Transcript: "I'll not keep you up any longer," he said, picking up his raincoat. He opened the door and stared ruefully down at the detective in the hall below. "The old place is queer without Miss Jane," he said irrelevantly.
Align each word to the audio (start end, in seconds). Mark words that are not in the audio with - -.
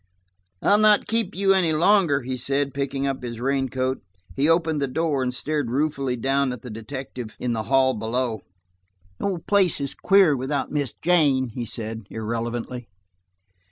"I'll 0.63 0.79
not 0.79 1.05
keep 1.05 1.35
you 1.35 1.51
up 1.51 1.57
any 1.57 1.73
longer," 1.73 2.23
he 2.23 2.35
said, 2.35 2.73
picking 2.73 3.05
up 3.05 3.21
his 3.21 3.39
raincoat. 3.39 4.01
He 4.35 4.49
opened 4.49 4.81
the 4.81 4.87
door 4.87 5.21
and 5.21 5.31
stared 5.31 5.69
ruefully 5.69 6.15
down 6.15 6.51
at 6.51 6.63
the 6.63 6.71
detective 6.71 7.35
in 7.37 7.53
the 7.53 7.61
hall 7.69 7.93
below. 7.93 8.41
"The 9.19 9.27
old 9.27 9.45
place 9.45 9.79
is 9.79 9.93
queer 9.93 10.35
without 10.35 10.71
Miss 10.71 10.95
Jane," 11.03 11.49
he 11.49 11.67
said 11.67 12.07
irrelevantly. 12.09 12.89